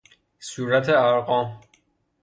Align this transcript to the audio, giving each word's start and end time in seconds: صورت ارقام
صورت 0.39 0.89
ارقام 0.89 1.59